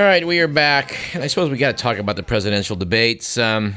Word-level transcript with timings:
All 0.00 0.06
right, 0.06 0.26
we 0.26 0.40
are 0.40 0.48
back. 0.48 1.14
I 1.14 1.26
suppose 1.26 1.50
we 1.50 1.58
got 1.58 1.76
to 1.76 1.82
talk 1.82 1.98
about 1.98 2.16
the 2.16 2.22
presidential 2.22 2.74
debates. 2.74 3.36
Um, 3.36 3.74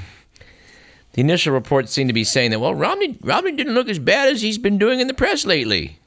the 1.11 1.19
initial 1.19 1.51
reports 1.51 1.91
seem 1.91 2.07
to 2.07 2.13
be 2.13 2.23
saying 2.23 2.51
that, 2.51 2.61
well, 2.61 2.73
Romney, 2.73 3.17
Romney 3.19 3.51
didn't 3.51 3.73
look 3.73 3.89
as 3.89 3.99
bad 3.99 4.29
as 4.29 4.41
he's 4.41 4.57
been 4.57 4.77
doing 4.77 5.01
in 5.01 5.07
the 5.07 5.13
press 5.13 5.45
lately. 5.45 5.99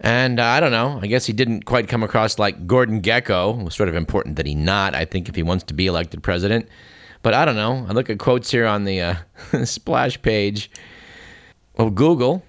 And 0.00 0.38
uh, 0.38 0.44
I 0.44 0.60
don't 0.60 0.70
know. 0.70 0.98
I 1.00 1.06
guess 1.06 1.24
he 1.24 1.32
didn't 1.32 1.64
quite 1.64 1.88
come 1.88 2.02
across 2.02 2.38
like 2.38 2.66
Gordon 2.66 3.00
Gekko. 3.00 3.58
It 3.58 3.64
was 3.64 3.74
sort 3.74 3.88
of 3.88 3.94
important 3.94 4.36
that 4.36 4.44
he 4.44 4.54
not, 4.54 4.94
I 4.94 5.06
think, 5.06 5.30
if 5.30 5.34
he 5.34 5.42
wants 5.42 5.64
to 5.64 5.72
be 5.72 5.86
elected 5.86 6.22
president. 6.22 6.68
But 7.22 7.32
I 7.32 7.46
don't 7.46 7.56
know. 7.56 7.86
I 7.88 7.92
look 7.92 8.10
at 8.10 8.18
quotes 8.18 8.50
here 8.50 8.66
on 8.66 8.84
the 8.84 9.00
uh, 9.00 9.14
splash 9.64 10.20
page 10.20 10.70
of 11.78 11.94
Google 11.94 12.42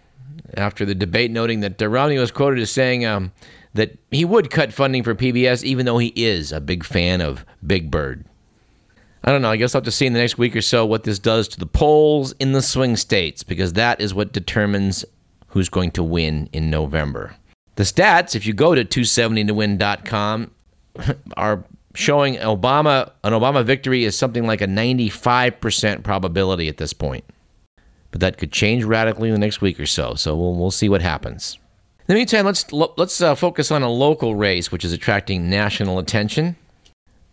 after 0.58 0.84
the 0.84 0.96
debate, 0.96 1.32
noting 1.32 1.62
that 1.62 1.80
Romney 1.80 2.18
was 2.18 2.30
quoted 2.30 2.60
as 2.60 2.72
saying 2.72 3.06
um, 3.06 3.32
that 3.74 3.98
he 4.12 4.26
would 4.26 4.50
cut 4.50 4.74
funding 4.74 5.04
for 5.04 5.16
PBS, 5.16 5.64
even 5.64 5.86
though 5.86 5.98
he 5.98 6.14
is 6.16 6.52
a 6.52 6.62
big 6.62 6.84
fan 6.84 7.22
of 7.22 7.46
Big 7.66 7.90
Bird. 7.90 8.26
I 9.24 9.32
don't 9.32 9.42
know. 9.42 9.50
I 9.50 9.58
guess 9.58 9.74
I'll 9.74 9.80
have 9.80 9.86
to 9.86 9.92
see 9.92 10.06
in 10.06 10.14
the 10.14 10.20
next 10.20 10.38
week 10.38 10.56
or 10.56 10.62
so 10.62 10.86
what 10.86 11.04
this 11.04 11.18
does 11.18 11.48
to 11.50 11.60
the 11.60 11.66
polls 11.66 12.34
in 12.40 12.52
the 12.52 12.62
swing 12.62 12.98
states, 12.98 13.42
because 13.42 13.74
that 13.74 14.02
is 14.02 14.14
what 14.14 14.34
determines 14.34 15.06
who's 15.48 15.70
going 15.70 15.92
to 15.92 16.04
win 16.04 16.50
in 16.52 16.70
November. 16.70 17.36
The 17.76 17.84
stats, 17.84 18.36
if 18.36 18.46
you 18.46 18.54
go 18.54 18.76
to 18.76 18.84
270towin.com, 18.84 20.52
are 21.38 21.64
showing 21.96 22.36
Obama 22.36 23.12
an 23.24 23.34
Obama 23.34 23.64
victory 23.64 24.04
is 24.04 24.18
something 24.18 24.46
like 24.46 24.62
a 24.62 24.68
95% 24.68 26.04
probability 26.04 26.68
at 26.68 26.78
this 26.78 26.94
point. 26.94 27.24
But 28.12 28.22
that 28.22 28.38
could 28.38 28.52
change 28.52 28.84
radically 28.84 29.30
in 29.30 29.34
the 29.34 29.40
next 29.40 29.62
week 29.62 29.80
or 29.80 29.86
so. 29.86 30.14
So 30.16 30.36
we'll, 30.36 30.56
we'll 30.56 30.72
see 30.72 30.90
what 30.90 31.02
happens. 31.02 31.58
In 32.06 32.16
the 32.16 32.20
meantime, 32.20 32.46
let's 32.46 32.70
let's 32.74 33.22
uh, 33.22 33.34
focus 33.34 33.72
on 33.72 33.82
a 33.82 33.90
local 33.90 34.36
race 34.36 34.74
which 34.74 34.84
is 34.84 34.92
attracting 34.92 35.50
national 35.50 36.00
attention. 36.00 36.58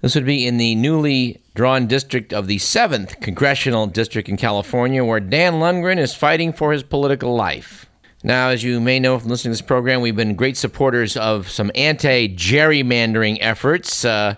This 0.00 0.14
would 0.14 0.24
be 0.24 0.46
in 0.46 0.58
the 0.58 0.76
newly 0.76 1.40
drawn 1.56 1.88
district 1.88 2.32
of 2.32 2.46
the 2.46 2.58
7th 2.58 3.20
Congressional 3.20 3.88
District 3.88 4.28
in 4.28 4.36
California, 4.36 5.04
where 5.04 5.18
Dan 5.18 5.54
Lungren 5.54 5.98
is 5.98 6.14
fighting 6.14 6.52
for 6.52 6.72
his 6.72 6.84
political 6.84 7.34
life. 7.34 7.86
Now, 8.22 8.50
as 8.50 8.62
you 8.62 8.80
may 8.80 9.00
know 9.00 9.18
from 9.18 9.28
listening 9.28 9.50
to 9.50 9.58
this 9.60 9.66
program, 9.66 10.02
we've 10.02 10.14
been 10.14 10.36
great 10.36 10.56
supporters 10.56 11.16
of 11.16 11.50
some 11.50 11.72
anti 11.74 12.28
gerrymandering 12.28 13.38
efforts, 13.40 14.04
uh, 14.04 14.36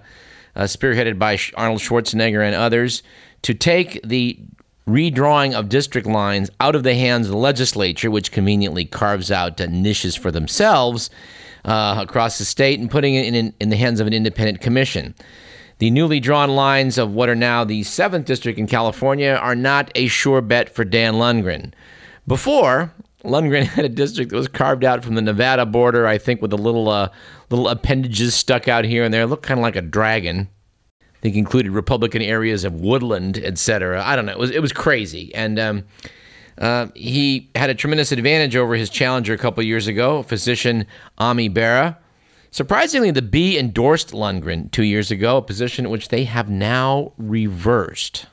uh, 0.57 0.63
spearheaded 0.63 1.19
by 1.19 1.39
Arnold 1.57 1.81
Schwarzenegger 1.81 2.43
and 2.43 2.55
others, 2.55 3.03
to 3.43 3.53
take 3.53 4.01
the 4.03 4.39
redrawing 4.87 5.55
of 5.55 5.69
district 5.69 6.07
lines 6.07 6.51
out 6.61 6.75
of 6.75 6.83
the 6.83 6.95
hands 6.95 7.27
of 7.27 7.33
the 7.33 7.39
legislature, 7.39 8.11
which 8.11 8.33
conveniently 8.33 8.85
carves 8.85 9.31
out 9.31 9.61
niches 9.61 10.17
for 10.17 10.31
themselves 10.31 11.11
uh, 11.65 11.97
across 12.01 12.39
the 12.39 12.45
state, 12.45 12.81
and 12.81 12.91
putting 12.91 13.15
it 13.15 13.35
in, 13.35 13.55
in 13.61 13.69
the 13.69 13.77
hands 13.77 14.01
of 14.01 14.07
an 14.07 14.13
independent 14.13 14.61
commission. 14.61 15.15
The 15.79 15.91
newly 15.91 16.21
drawn 16.21 16.51
lines 16.51 16.99
of 16.99 17.13
what 17.13 17.29
are 17.29 17.35
now 17.35 17.65
the 17.65 17.83
7th 17.83 18.25
District 18.25 18.59
in 18.59 18.67
California 18.67 19.33
are 19.33 19.57
not 19.57 19.91
a 19.95 20.07
sure 20.07 20.41
bet 20.41 20.75
for 20.75 20.85
Dan 20.85 21.15
Lungren. 21.15 21.73
Before, 22.27 22.93
Lungren 23.25 23.65
had 23.67 23.85
a 23.85 23.89
district 23.89 24.31
that 24.31 24.37
was 24.37 24.49
carved 24.49 24.85
out 24.85 25.05
from 25.05 25.15
the 25.15 25.23
Nevada 25.23 25.67
border, 25.67 26.07
I 26.07 26.19
think, 26.19 26.43
with 26.43 26.53
a 26.53 26.57
little 26.57 26.89
uh, 26.89 27.09
little 27.51 27.69
appendages 27.69 28.35
stuck 28.35 28.69
out 28.69 28.85
here 28.85 29.05
and 29.05 29.13
there. 29.13 29.23
It 29.23 29.27
looked 29.27 29.45
kind 29.45 29.59
of 29.59 29.63
like 29.63 29.77
a 29.77 29.83
dragon. 29.83 30.49
Think 31.23 31.37
included 31.37 31.71
Republican 31.71 32.21
areas 32.21 32.65
of 32.65 32.75
woodland, 32.75 33.39
etc. 33.39 34.05
I 34.05 34.17
don't 34.17 34.27
know. 34.27 34.33
It 34.33 34.39
was 34.39 34.51
it 34.51 34.61
was 34.61 34.73
crazy, 34.73 35.35
and 35.35 35.59
um, 35.59 35.85
uh, 36.59 36.89
he 36.95 37.49
had 37.55 37.71
a 37.71 37.75
tremendous 37.75 38.13
advantage 38.13 38.57
over 38.57 38.75
his 38.75 38.91
challenger 38.91 39.33
a 39.33 39.39
couple 39.39 39.63
years 39.63 39.87
ago, 39.87 40.23
physician 40.25 40.87
Ami 41.19 41.49
Bera. 41.49 41.97
Surprisingly, 42.51 43.11
the 43.11 43.23
Bee 43.23 43.57
endorsed 43.57 44.11
Lungren 44.11 44.71
two 44.73 44.83
years 44.83 45.11
ago, 45.11 45.39
a 45.39 45.43
position 45.43 45.89
which 45.89 46.09
they 46.09 46.25
have 46.25 46.51
now 46.51 47.13
reversed. 47.17 48.27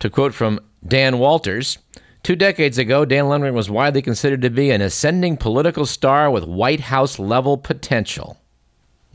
To 0.00 0.10
quote 0.10 0.34
from 0.34 0.58
Dan 0.84 1.18
Walters, 1.18 1.78
Two 2.22 2.36
decades 2.36 2.78
ago, 2.78 3.04
Dan 3.04 3.24
Lungren 3.24 3.52
was 3.52 3.68
widely 3.68 4.00
considered 4.00 4.42
to 4.42 4.50
be 4.50 4.70
an 4.70 4.80
ascending 4.80 5.36
political 5.36 5.84
star 5.84 6.30
with 6.30 6.44
White 6.44 6.78
House 6.78 7.18
level 7.18 7.58
potential. 7.58 8.38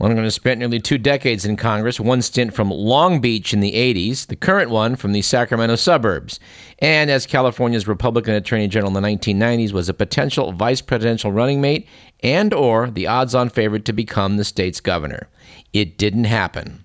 Has 0.00 0.34
spent 0.34 0.60
nearly 0.60 0.78
two 0.78 0.96
decades 0.96 1.44
in 1.44 1.56
Congress, 1.56 1.98
one 1.98 2.22
stint 2.22 2.54
from 2.54 2.70
Long 2.70 3.20
Beach 3.20 3.52
in 3.52 3.58
the 3.58 3.72
80s, 3.72 4.28
the 4.28 4.36
current 4.36 4.70
one 4.70 4.94
from 4.94 5.12
the 5.12 5.22
Sacramento 5.22 5.74
suburbs, 5.74 6.38
and 6.78 7.10
as 7.10 7.26
California's 7.26 7.88
Republican 7.88 8.34
Attorney 8.34 8.68
General 8.68 8.96
in 8.96 9.02
the 9.02 9.08
1990s 9.08 9.72
was 9.72 9.88
a 9.88 9.94
potential 9.94 10.52
vice 10.52 10.80
presidential 10.80 11.32
running 11.32 11.60
mate 11.60 11.88
and 12.22 12.54
or 12.54 12.90
the 12.90 13.08
odds-on 13.08 13.48
favorite 13.48 13.84
to 13.86 13.92
become 13.92 14.36
the 14.36 14.44
state's 14.44 14.80
governor. 14.80 15.28
It 15.72 15.98
didn't 15.98 16.24
happen. 16.24 16.84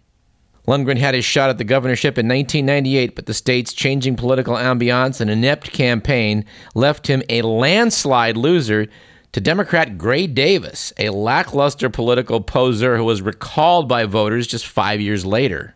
Lungren 0.68 0.98
had 0.98 1.14
his 1.14 1.26
shot 1.26 1.50
at 1.50 1.58
the 1.58 1.64
governorship 1.64 2.18
in 2.18 2.28
1998, 2.28 3.16
but 3.16 3.28
the 3.28 3.34
state's 3.34 3.74
changing 3.74 4.16
political 4.16 4.56
ambiance 4.56 5.22
and 5.22 5.30
inept 5.30 5.72
campaign 5.72 6.46
left 6.74 7.08
him 7.08 7.22
a 7.30 7.42
landslide 7.44 8.38
loser 8.38 8.88
to 9.34 9.42
Democrat 9.42 9.98
Gray 9.98 10.26
Davis, 10.28 10.94
a 10.98 11.10
lackluster 11.10 11.90
political 11.90 12.40
poser 12.40 12.98
who 12.98 13.04
was 13.04 13.22
recalled 13.22 13.88
by 13.90 14.06
voters 14.06 14.48
just 14.48 14.66
five 14.66 15.02
years 15.02 15.26
later. 15.26 15.76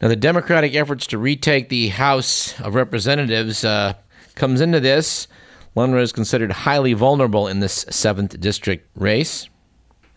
Now, 0.00 0.08
the 0.08 0.16
Democratic 0.16 0.74
efforts 0.74 1.06
to 1.08 1.18
retake 1.18 1.68
the 1.68 1.88
House 1.88 2.58
of 2.60 2.74
Representatives 2.74 3.64
uh, 3.64 3.94
comes 4.34 4.62
into 4.62 4.80
this. 4.80 5.28
Lungren 5.76 6.02
is 6.02 6.12
considered 6.12 6.50
highly 6.50 6.94
vulnerable 6.94 7.46
in 7.46 7.60
this 7.60 7.84
7th 7.84 8.40
district 8.40 8.88
race 8.96 9.48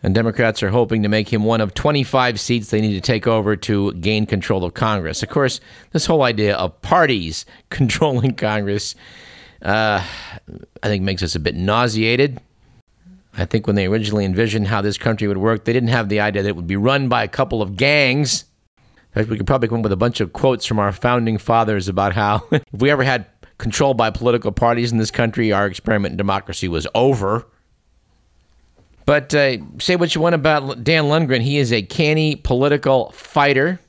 and 0.04 0.14
Democrats 0.14 0.62
are 0.62 0.68
hoping 0.68 1.02
to 1.02 1.08
make 1.08 1.32
him 1.32 1.44
one 1.44 1.62
of 1.62 1.72
25 1.72 2.38
seats 2.38 2.68
they 2.68 2.82
need 2.82 2.92
to 2.92 3.00
take 3.00 3.26
over 3.26 3.56
to 3.56 3.90
gain 3.94 4.26
control 4.26 4.62
of 4.62 4.74
Congress. 4.74 5.22
Of 5.22 5.30
course, 5.30 5.60
this 5.92 6.04
whole 6.04 6.22
idea 6.22 6.54
of 6.56 6.80
parties 6.82 7.46
controlling 7.70 8.34
Congress, 8.34 8.94
uh, 9.64 10.04
I 10.82 10.86
think, 10.88 11.02
makes 11.02 11.22
us 11.22 11.34
a 11.34 11.40
bit 11.40 11.54
nauseated. 11.54 12.40
I 13.36 13.46
think 13.46 13.66
when 13.66 13.74
they 13.74 13.86
originally 13.86 14.24
envisioned 14.24 14.68
how 14.68 14.80
this 14.80 14.98
country 14.98 15.26
would 15.26 15.38
work, 15.38 15.64
they 15.64 15.72
didn't 15.72 15.88
have 15.88 16.08
the 16.08 16.20
idea 16.20 16.42
that 16.42 16.48
it 16.48 16.56
would 16.56 16.66
be 16.66 16.76
run 16.76 17.08
by 17.08 17.24
a 17.24 17.28
couple 17.28 17.62
of 17.62 17.76
gangs. 17.76 18.44
In 18.78 19.22
fact, 19.22 19.28
we 19.30 19.36
could 19.36 19.46
probably 19.46 19.68
come 19.68 19.78
up 19.78 19.84
with 19.84 19.92
a 19.92 19.96
bunch 19.96 20.20
of 20.20 20.32
quotes 20.32 20.66
from 20.66 20.78
our 20.78 20.92
founding 20.92 21.38
fathers 21.38 21.88
about 21.88 22.12
how 22.12 22.46
if 22.52 22.62
we 22.72 22.90
ever 22.90 23.02
had 23.02 23.26
control 23.58 23.94
by 23.94 24.10
political 24.10 24.52
parties 24.52 24.92
in 24.92 24.98
this 24.98 25.10
country, 25.10 25.52
our 25.52 25.66
experiment 25.66 26.12
in 26.12 26.16
democracy 26.16 26.68
was 26.68 26.86
over. 26.94 27.46
But 29.06 29.34
uh, 29.34 29.58
say 29.78 29.96
what 29.96 30.14
you 30.14 30.20
want 30.20 30.34
about 30.34 30.82
Dan 30.82 31.04
Lungren. 31.04 31.42
He 31.42 31.58
is 31.58 31.72
a 31.72 31.82
canny 31.82 32.36
political 32.36 33.10
fighter. 33.12 33.80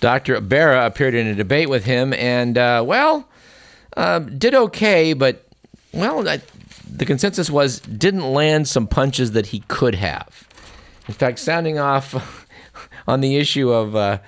Dr. 0.00 0.40
Bera 0.40 0.86
appeared 0.86 1.14
in 1.14 1.26
a 1.26 1.34
debate 1.34 1.68
with 1.68 1.84
him 1.84 2.12
and, 2.14 2.58
uh, 2.58 2.82
well, 2.84 3.28
uh, 3.96 4.20
did 4.20 4.54
okay, 4.54 5.12
but, 5.12 5.46
well, 5.92 6.28
I, 6.28 6.40
the 6.90 7.04
consensus 7.04 7.50
was 7.50 7.80
didn't 7.80 8.32
land 8.32 8.68
some 8.68 8.86
punches 8.86 9.32
that 9.32 9.46
he 9.46 9.60
could 9.68 9.94
have. 9.94 10.48
In 11.08 11.14
fact, 11.14 11.38
sounding 11.38 11.78
off 11.78 12.46
on 13.06 13.20
the 13.20 13.36
issue 13.36 13.70
of, 13.70 13.96
uh, 13.96 14.18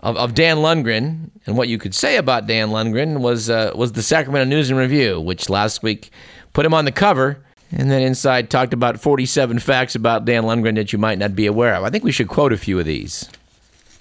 of, 0.00 0.16
of, 0.16 0.34
Dan 0.34 0.58
Lungren 0.58 1.30
and 1.46 1.56
what 1.56 1.68
you 1.68 1.78
could 1.78 1.94
say 1.94 2.16
about 2.16 2.46
Dan 2.46 2.68
Lungren 2.68 3.20
was, 3.20 3.50
uh, 3.50 3.72
was 3.74 3.92
the 3.92 4.02
Sacramento 4.02 4.48
News 4.48 4.70
and 4.70 4.78
Review, 4.78 5.20
which 5.20 5.48
last 5.48 5.82
week 5.82 6.10
put 6.52 6.66
him 6.66 6.74
on 6.74 6.84
the 6.84 6.92
cover 6.92 7.42
and 7.72 7.90
then 7.90 8.02
inside 8.02 8.50
talked 8.50 8.72
about 8.72 9.00
47 9.00 9.58
facts 9.58 9.94
about 9.94 10.24
Dan 10.24 10.44
Lungren 10.44 10.76
that 10.76 10.92
you 10.92 10.98
might 10.98 11.18
not 11.18 11.34
be 11.34 11.46
aware 11.46 11.74
of. 11.74 11.84
I 11.84 11.90
think 11.90 12.04
we 12.04 12.12
should 12.12 12.28
quote 12.28 12.52
a 12.52 12.56
few 12.56 12.78
of 12.78 12.86
these. 12.86 13.28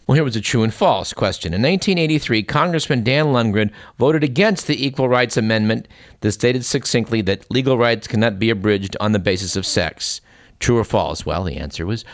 Well, 0.08 0.16
here 0.16 0.24
was 0.24 0.38
a 0.38 0.42
true 0.42 0.64
and 0.64 0.74
false 0.74 1.12
question. 1.12 1.54
In 1.54 1.62
1983, 1.62 2.44
Congressman 2.44 3.04
Dan 3.04 3.26
Lungren 3.26 3.72
voted 4.00 4.24
against 4.24 4.66
the 4.66 4.86
Equal 4.86 5.10
Rights 5.10 5.36
Amendment 5.36 5.90
that 6.22 6.32
stated 6.32 6.64
succinctly 6.64 7.22
that 7.24 7.52
legal 7.52 7.78
rights 7.78 8.08
cannot 8.08 8.40
be 8.40 8.50
abridged 8.50 8.96
on 9.02 9.12
the 9.12 9.20
basis 9.20 9.58
of 9.58 9.66
sex. 9.66 10.22
True 10.62 10.78
or 10.78 10.86
false? 10.86 11.26
Well, 11.26 11.44
the 11.44 11.58
answer 11.58 11.86
was 11.86 12.06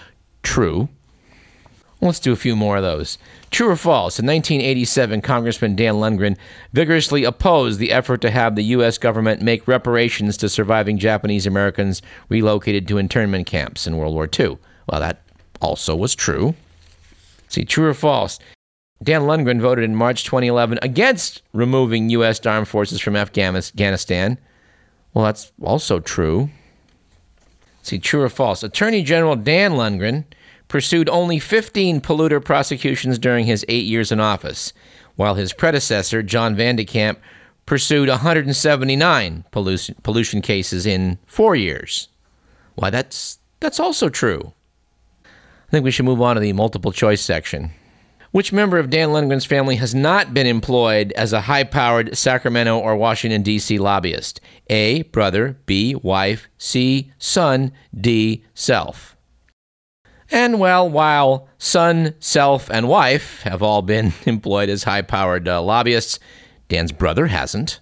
true. 0.41 0.89
Let's 2.01 2.19
do 2.19 2.33
a 2.33 2.35
few 2.35 2.55
more 2.55 2.77
of 2.77 2.83
those. 2.83 3.19
True 3.51 3.69
or 3.69 3.75
false? 3.75 4.17
In 4.17 4.25
1987, 4.25 5.21
Congressman 5.21 5.75
Dan 5.75 5.93
Lungren 5.93 6.35
vigorously 6.73 7.23
opposed 7.23 7.77
the 7.77 7.91
effort 7.91 8.21
to 8.21 8.31
have 8.31 8.55
the 8.55 8.63
U.S. 8.63 8.97
government 8.97 9.43
make 9.43 9.67
reparations 9.67 10.35
to 10.37 10.49
surviving 10.49 10.97
Japanese 10.97 11.45
Americans 11.45 12.01
relocated 12.27 12.87
to 12.87 12.97
internment 12.97 13.45
camps 13.45 13.85
in 13.85 13.97
World 13.97 14.15
War 14.15 14.27
II. 14.27 14.57
Well, 14.89 14.99
that 14.99 15.21
also 15.61 15.95
was 15.95 16.15
true. 16.15 16.55
See, 17.53 17.65
true 17.65 17.87
or 17.87 17.93
false? 17.93 18.39
Dan 19.03 19.21
Lungren 19.21 19.61
voted 19.61 19.83
in 19.83 19.95
March 19.95 20.23
2011 20.23 20.79
against 20.81 21.43
removing 21.53 22.09
U.S. 22.09 22.43
armed 22.47 22.67
forces 22.67 22.99
from 22.99 23.15
Afghanistan. 23.15 24.39
Well, 25.13 25.25
that's 25.25 25.51
also 25.61 25.99
true. 25.99 26.49
See, 27.83 27.99
true 27.99 28.23
or 28.23 28.29
false? 28.29 28.63
Attorney 28.63 29.03
General 29.03 29.35
Dan 29.35 29.73
Lungren 29.73 30.23
pursued 30.67 31.07
only 31.09 31.37
15 31.37 32.01
polluter 32.01 32.43
prosecutions 32.43 33.19
during 33.19 33.45
his 33.45 33.63
eight 33.69 33.85
years 33.85 34.11
in 34.11 34.19
office, 34.19 34.73
while 35.15 35.35
his 35.35 35.53
predecessor, 35.53 36.23
John 36.23 36.55
Van 36.55 36.75
de 36.75 36.85
Kamp, 36.85 37.19
pursued 37.67 38.09
179 38.09 39.43
pollution, 39.51 39.95
pollution 40.01 40.41
cases 40.41 40.87
in 40.87 41.19
four 41.27 41.55
years. 41.55 42.07
Why, 42.73 42.89
that's, 42.89 43.37
that's 43.59 43.79
also 43.79 44.09
true. 44.09 44.53
Think 45.73 45.85
we 45.85 45.89
should 45.89 46.05
move 46.05 46.21
on 46.21 46.35
to 46.35 46.39
the 46.39 46.53
multiple 46.53 46.91
choice 46.91 47.19
section. 47.19 47.71
Which 48.29 48.53
member 48.53 48.77
of 48.77 48.91
Dan 48.91 49.09
Lungren's 49.09 49.43
family 49.43 49.77
has 49.77 49.95
not 49.95 50.31
been 50.31 50.45
employed 50.45 51.11
as 51.13 51.33
a 51.33 51.41
high 51.41 51.63
powered 51.63 52.15
Sacramento 52.15 52.77
or 52.77 52.95
Washington, 52.95 53.41
D.C. 53.41 53.79
lobbyist? 53.79 54.39
A. 54.69 55.01
Brother. 55.01 55.57
B. 55.65 55.95
Wife. 55.95 56.47
C. 56.59 57.11
Son. 57.17 57.71
D. 57.99 58.43
Self. 58.53 59.17
And 60.29 60.59
well, 60.59 60.87
while 60.87 61.49
son, 61.57 62.13
self, 62.19 62.69
and 62.69 62.87
wife 62.87 63.41
have 63.41 63.63
all 63.63 63.81
been 63.81 64.13
employed 64.27 64.69
as 64.69 64.83
high 64.83 65.01
powered 65.01 65.47
uh, 65.47 65.59
lobbyists, 65.59 66.19
Dan's 66.69 66.91
brother 66.91 67.25
hasn't. 67.25 67.79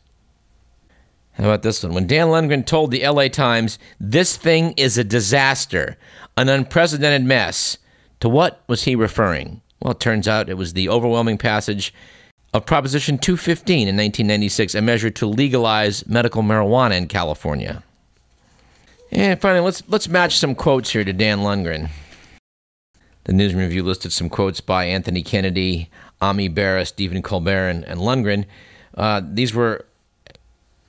How 1.33 1.45
about 1.45 1.63
this 1.63 1.83
one? 1.83 1.93
When 1.93 2.07
Dan 2.07 2.27
Lungren 2.27 2.65
told 2.65 2.91
the 2.91 3.05
LA 3.05 3.27
Times, 3.27 3.79
this 3.99 4.38
thing 4.38 4.73
is 4.77 4.97
a 4.97 5.03
disaster, 5.03 5.97
an 6.41 6.49
unprecedented 6.49 7.23
mess, 7.23 7.77
to 8.19 8.27
what 8.27 8.63
was 8.67 8.83
he 8.83 8.95
referring? 8.95 9.61
Well, 9.81 9.91
it 9.91 9.99
turns 9.99 10.27
out 10.27 10.49
it 10.49 10.57
was 10.57 10.73
the 10.73 10.89
overwhelming 10.89 11.38
passage 11.38 11.93
of 12.53 12.65
Proposition 12.65 13.17
215 13.17 13.88
in 13.88 13.95
1996, 13.95 14.75
a 14.75 14.81
measure 14.81 15.09
to 15.11 15.25
legalize 15.25 16.05
medical 16.07 16.43
marijuana 16.43 16.97
in 16.97 17.07
California. 17.07 17.83
And 19.11 19.39
finally, 19.39 19.63
let's, 19.63 19.83
let's 19.88 20.07
match 20.07 20.38
some 20.38 20.55
quotes 20.55 20.91
here 20.91 21.03
to 21.03 21.13
Dan 21.13 21.39
Lungren. 21.39 21.89
The 23.25 23.33
News 23.33 23.53
Review 23.53 23.83
listed 23.83 24.11
some 24.11 24.29
quotes 24.29 24.61
by 24.61 24.85
Anthony 24.85 25.21
Kennedy, 25.21 25.89
Ami 26.21 26.47
Bera, 26.47 26.85
Stephen 26.85 27.21
Colbert, 27.21 27.69
and, 27.69 27.83
and 27.85 27.99
Lungren. 27.99 28.45
Uh, 28.95 29.21
these 29.23 29.53
were 29.53 29.85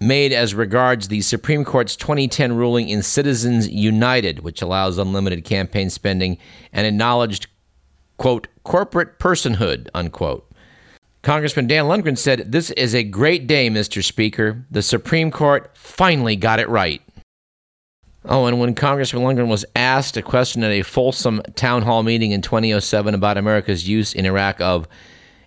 made 0.03 0.33
as 0.33 0.55
regards 0.55 1.09
the 1.09 1.21
Supreme 1.21 1.65
Court's 1.65 1.97
2010 1.97 2.55
ruling 2.55 2.89
in 2.89 3.03
Citizens 3.03 3.69
United, 3.69 4.41
which 4.41 4.61
allows 4.61 4.99
unlimited 4.99 5.45
campaign 5.45 5.89
spending 5.91 6.39
and 6.73 6.87
acknowledged, 6.87 7.47
quote, 8.17 8.49
corporate 8.65 9.19
personhood, 9.19 9.89
unquote. 9.95 10.49
Congressman 11.23 11.69
Dan 11.69 11.85
Lungren 11.85 12.19
said, 12.19 12.51
This 12.51 12.71
is 12.73 12.95
a 12.95 13.05
great 13.05 13.47
day, 13.47 13.71
Mr. 13.71 14.03
Speaker. 14.03 14.65
The 14.71 14.83
Supreme 14.83 15.31
Court 15.31 15.71
finally 15.75 16.35
got 16.35 16.59
it 16.59 16.69
right. 16.69 17.01
Oh, 18.25 18.47
and 18.47 18.61
when 18.61 18.75
Congressman 18.75 19.23
Lungren 19.23 19.49
was 19.49 19.65
asked 19.75 20.17
a 20.17 20.23
question 20.23 20.63
at 20.65 20.71
a 20.71 20.83
Folsom 20.83 21.43
town 21.55 21.83
hall 21.83 22.03
meeting 22.03 22.33
in 22.33 22.43
2007 22.43 23.15
about 23.15 23.37
America's 23.37 23.89
use 23.89 24.13
in 24.13 24.27
Iraq 24.27 24.61
of 24.61 24.87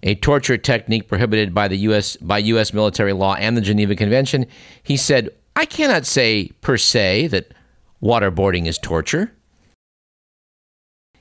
a 0.05 0.15
torture 0.15 0.57
technique 0.57 1.09
prohibited 1.09 1.53
by 1.53 1.67
the 1.67 1.77
US 1.77 2.15
by 2.17 2.37
US 2.37 2.73
military 2.73 3.11
law 3.11 3.35
and 3.35 3.57
the 3.57 3.61
Geneva 3.61 3.95
Convention, 3.95 4.45
he 4.81 4.95
said, 4.95 5.29
"I 5.55 5.65
cannot 5.65 6.05
say 6.05 6.51
per 6.61 6.77
se 6.77 7.27
that 7.27 7.53
waterboarding 8.01 8.67
is 8.67 8.77
torture." 8.77 9.33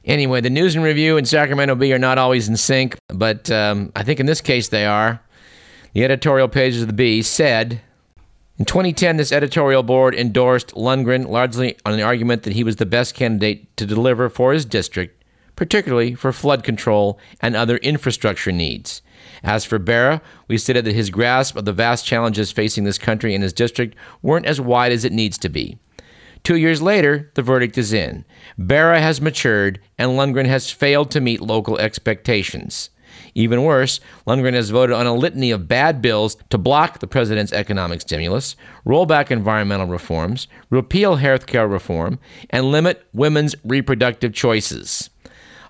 Anyway, 0.05 0.43
the 0.43 0.51
news 0.51 0.77
and 0.77 0.85
review 0.85 1.17
in 1.17 1.25
Sacramento 1.25 1.75
Bee 1.75 1.95
are 1.95 1.99
not 1.99 2.19
always 2.19 2.47
in 2.47 2.59
sync, 2.59 2.97
but 3.09 3.51
um, 3.51 3.91
I 3.97 4.03
think 4.05 4.21
in 4.21 4.27
this 4.27 4.43
case 4.43 4.69
they 4.69 4.85
are. 4.85 5.21
The 5.95 6.05
editorial 6.05 6.49
pages 6.49 6.83
of 6.83 6.89
the 6.89 6.95
Bee 6.95 7.23
said 7.23 7.81
in 8.57 8.65
2010, 8.67 9.17
this 9.17 9.33
editorial 9.33 9.83
board 9.83 10.15
endorsed 10.15 10.75
Lungren 10.75 11.27
largely 11.27 11.77
on 11.85 11.97
the 11.97 12.03
argument 12.03 12.45
that 12.45 12.53
he 12.53 12.63
was 12.63 12.77
the 12.77 12.87
best 12.87 13.15
candidate 13.15 13.77
to 13.77 13.87
deliver 13.87 14.29
for 14.29 14.53
his 14.53 14.65
district 14.65 15.24
particularly 15.57 16.15
for 16.15 16.33
flood 16.33 16.65
control 16.65 17.19
and 17.41 17.55
other 17.55 17.77
infrastructure 17.79 18.53
needs. 18.53 19.03
As 19.43 19.65
for 19.65 19.79
Bera, 19.79 20.23
we 20.49 20.59
stated 20.59 20.85
that 20.85 20.95
his 20.95 21.11
grasp 21.11 21.57
of 21.57 21.65
the 21.65 21.73
vast 21.73 22.07
challenges 22.07 22.53
facing 22.53 22.85
this 22.85 22.99
country 22.99 23.35
and 23.35 23.43
his 23.43 23.53
district 23.53 23.97
weren't 24.23 24.47
as 24.47 24.61
wide 24.61 24.93
as 24.93 25.05
it 25.05 25.13
needs 25.13 25.39
to 25.39 25.49
be. 25.49 25.79
Two 26.43 26.57
years 26.57 26.83
later, 26.83 27.31
the 27.35 27.43
verdict 27.43 27.79
is 27.79 27.93
in. 27.93 28.25
Bera 28.59 29.01
has 29.01 29.21
matured, 29.21 29.81
and 29.99 30.13
Lungren 30.13 30.47
has 30.47 30.71
failed 30.71 31.11
to 31.11 31.21
meet 31.21 31.41
local 31.41 31.79
expectations. 31.79 32.91
Even 33.35 33.63
worse, 33.63 34.01
Lungren 34.27 34.53
has 34.55 34.71
voted 34.71 34.95
on 34.95 35.07
a 35.07 35.15
litany 35.15 35.51
of 35.51 35.69
bad 35.69 36.03
bills 36.03 36.37
to 36.51 36.59
block 36.59 36.99
the 36.99 37.07
president's 37.07 37.53
economic 37.53 38.01
stimulus, 38.01 38.57
roll 38.85 39.07
back 39.07 39.31
environmental 39.31 39.87
reforms, 39.87 40.47
repeal 40.71 41.17
health 41.17 41.47
care 41.47 41.67
reform, 41.67 42.19
and 42.51 42.71
limit 42.71 43.07
women's 43.13 43.55
reproductive 43.65 44.35
choices. 44.35 45.11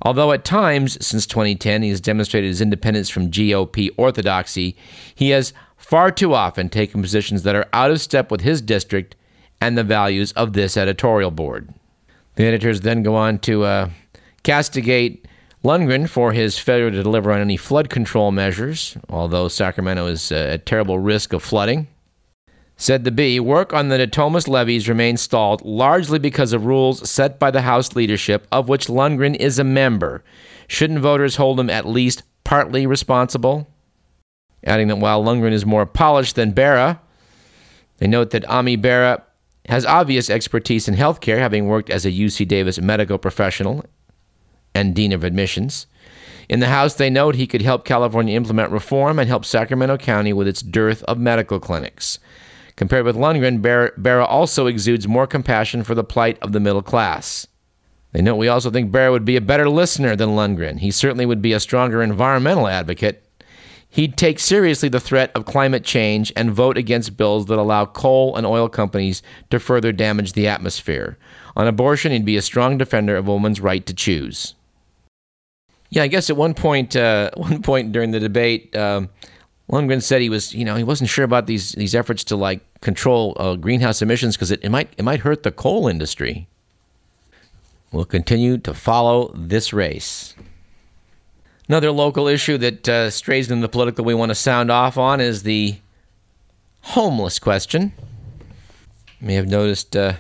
Although 0.05 0.33
at 0.33 0.45
times 0.45 1.05
since 1.05 1.27
2010 1.27 1.83
he 1.83 1.89
has 1.89 2.01
demonstrated 2.01 2.49
his 2.49 2.61
independence 2.61 3.09
from 3.09 3.31
GOP 3.31 3.91
orthodoxy, 3.97 4.77
he 5.15 5.31
has 5.31 5.53
far 5.77 6.11
too 6.11 6.35
often 6.35 6.69
taken 6.69 7.01
positions 7.01 7.43
that 7.43 7.55
are 7.55 7.69
out 7.73 7.91
of 7.91 8.01
step 8.01 8.31
with 8.31 8.43
his 8.43 8.61
district 8.61 9.17
and 9.61 9.79
the 9.79 9.85
values 9.85 10.33
of 10.33 10.53
this 10.53 10.77
editorial 10.77 11.31
board. 11.31 11.73
The 12.37 12.45
editors 12.45 12.83
then 12.83 13.03
go 13.03 13.15
on 13.15 13.39
to 13.41 13.65
uh, 13.65 13.91
castigate 14.43 15.27
Lungren 15.63 16.09
for 16.09 16.33
his 16.33 16.59
failure 16.59 16.91
to 16.91 17.03
deliver 17.03 17.33
on 17.33 17.41
any 17.41 17.57
flood 17.57 17.89
control 17.89 18.33
measures, 18.33 18.99
although 19.09 19.49
Sacramento 19.49 20.07
is 20.07 20.31
uh, 20.31 20.51
at 20.53 20.67
terrible 20.67 20.99
risk 20.99 21.33
of 21.33 21.43
flooding. 21.43 21.87
Said 22.85 23.05
the 23.05 23.11
Bee, 23.11 23.41
work 23.41 23.73
on 23.73 23.89
the 23.89 23.97
Natomas 23.97 24.47
levees 24.47 24.91
remains 24.91 25.23
stalled 25.23 25.65
largely 25.65 26.19
because 26.19 26.53
of 26.53 26.67
rules 26.67 27.09
set 27.09 27.39
by 27.39 27.51
the 27.51 27.63
House 27.63 27.97
leadership, 27.97 28.47
of 28.53 28.69
which 28.69 28.89
Lungren 28.89 29.35
is 29.37 29.59
a 29.59 29.65
member. 29.65 30.23
Shouldn't 30.69 31.01
voters 31.01 31.37
hold 31.37 31.59
him 31.59 31.71
at 31.71 31.87
least 31.87 32.25
partly 32.45 32.87
responsible? 32.87 33.67
Adding 34.65 34.89
that 34.89 34.99
while 34.99 35.25
Lungren 35.25 35.53
is 35.53 35.65
more 35.65 35.87
polished 35.87 36.37
than 36.37 36.53
Bera, 36.53 37.01
they 37.97 38.07
note 38.07 38.33
that 38.33 38.47
Ami 38.51 38.77
Bera 38.77 39.23
has 39.71 39.87
obvious 39.87 40.29
expertise 40.29 40.87
in 40.87 40.95
healthcare, 40.95 41.39
having 41.39 41.69
worked 41.69 41.89
as 41.89 42.05
a 42.05 42.13
UC 42.13 42.47
Davis 42.47 42.79
medical 42.79 43.17
professional 43.17 43.87
and 44.75 44.95
dean 44.95 45.13
of 45.13 45.25
admissions. 45.25 45.87
In 46.51 46.61
the 46.61 46.67
House, 46.69 46.97
they 46.97 47.09
note 47.09 47.35
he 47.35 47.47
could 47.47 47.63
help 47.63 47.87
California 47.87 48.37
implement 48.37 48.73
reform 48.73 49.19
and 49.19 49.27
help 49.27 49.47
Sacramento 49.47 49.97
County 49.97 50.35
with 50.35 50.47
its 50.47 50.61
dearth 50.61 51.03
of 51.05 51.17
medical 51.17 51.59
clinics. 51.59 52.19
Compared 52.77 53.05
with 53.05 53.17
Lungren, 53.17 53.63
Bera 53.63 54.25
also 54.25 54.67
exudes 54.67 55.07
more 55.07 55.27
compassion 55.27 55.85
for 55.85 55.95
the 55.95 56.05
plight 56.05 56.39
of 56.43 56.53
the 56.53 56.61
middle 56.61 56.83
class. 56.83 57.47
They 58.13 58.23
note 58.23 58.37
we 58.37 58.49
also 58.49 58.71
think 58.71 58.93
Bera 58.93 59.11
would 59.11 59.25
be 59.25 59.37
a 59.37 59.41
better 59.41 59.69
listener 59.69 60.17
than 60.17 60.31
Lungren. 60.31 60.79
He 60.79 60.91
certainly 60.91 61.27
would 61.27 61.43
be 61.43 61.53
a 61.53 61.61
stronger 61.61 62.03
environmental 62.03 62.69
advocate. 62.69 63.25
He'd 63.89 64.17
take 64.17 64.41
seriously 64.41 64.89
the 64.89 64.99
threat 64.99 65.31
of 65.37 65.45
climate 65.45 65.85
change 65.85 66.33
and 66.35 66.51
vote 66.51 66.77
against 66.77 67.17
bills 67.17 67.47
that 67.47 67.61
allow 67.61 67.87
coal 67.87 68.37
and 68.37 68.45
oil 68.45 68.69
companies 68.69 69.23
to 69.51 69.61
further 69.61 69.93
damage 69.93 70.33
the 70.33 70.49
atmosphere. 70.49 71.17
On 71.57 71.69
abortion, 71.69 72.11
he'd 72.11 72.25
be 72.25 72.37
a 72.37 72.43
strong 72.43 72.77
defender 72.77 73.17
of 73.17 73.29
a 73.29 73.33
woman's 73.33 73.61
right 73.61 73.87
to 73.87 73.95
choose. 73.95 74.57
Yeah, 75.91 76.03
I 76.03 76.09
guess 76.09 76.29
at 76.29 76.37
one 76.37 76.55
point, 76.55 76.97
uh, 76.97 77.31
one 77.37 77.63
point 77.63 77.93
during 77.93 78.11
the 78.11 78.19
debate, 78.19 78.75
um, 78.75 79.11
Lungren 79.75 80.01
said 80.01 80.23
he 80.23 80.29
was, 80.29 80.55
you 80.55 80.65
know, 80.65 80.77
he 80.77 80.85
wasn't 80.85 81.11
sure 81.11 81.25
about 81.25 81.47
these 81.47 81.73
these 81.73 81.97
efforts 81.97 82.23
to 82.25 82.37
like 82.37 82.61
control 82.81 83.37
uh, 83.41 83.57
greenhouse 83.57 84.01
emissions 84.01 84.37
because 84.37 84.53
it, 84.53 84.63
it 84.63 84.69
might 84.69 84.93
it 84.97 85.03
might 85.03 85.21
hurt 85.21 85.43
the 85.43 85.51
coal 85.51 85.89
industry. 85.89 86.47
We'll 87.91 88.05
continue 88.05 88.57
to 88.59 88.73
follow 88.73 89.33
this 89.35 89.73
race. 89.73 90.37
Another 91.69 91.91
local 91.91 92.29
issue 92.29 92.57
that 92.59 92.89
uh, 92.89 93.11
strays 93.11 93.51
into 93.51 93.63
the 93.63 93.69
political 93.69 94.05
we 94.05 94.15
want 94.15 94.31
to 94.31 94.37
sound 94.37 94.71
off 94.71 94.97
on 94.97 95.21
is 95.21 95.43
the 95.43 95.77
homeless 96.83 97.41
question. 97.41 97.93
You 99.21 99.27
may 99.27 99.35
have 99.35 99.49
noticed 99.49 99.97
uh, 99.97 100.15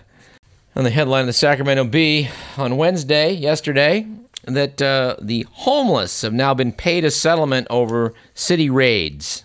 on 0.74 0.82
the 0.82 0.90
headline 0.90 1.22
of 1.22 1.26
the 1.28 1.32
Sacramento 1.32 1.84
Bee 1.84 2.28
on 2.56 2.76
Wednesday, 2.76 3.32
yesterday, 3.32 4.06
that 4.46 4.80
uh, 4.80 5.16
the 5.20 5.46
homeless 5.52 6.22
have 6.22 6.32
now 6.32 6.54
been 6.54 6.72
paid 6.72 7.04
a 7.04 7.10
settlement 7.10 7.66
over 7.70 8.14
city 8.34 8.70
raids. 8.70 9.44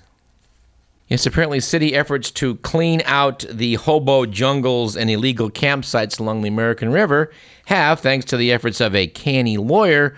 Yes, 1.08 1.26
apparently, 1.26 1.60
city 1.60 1.96
efforts 1.96 2.30
to 2.32 2.58
clean 2.58 3.02
out 3.06 3.44
the 3.50 3.76
hobo 3.76 4.28
jungles 4.28 4.96
and 4.96 5.10
illegal 5.10 5.50
campsites 5.50 6.20
along 6.20 6.44
the 6.44 6.50
American 6.50 6.92
River 6.92 7.32
have, 7.66 8.00
thanks 8.00 8.26
to 8.26 8.38
the 8.38 8.52
efforts 8.52 8.80
of 8.80 8.96
a 8.96 9.08
canny 9.08 9.58
lawyer, 9.58 10.16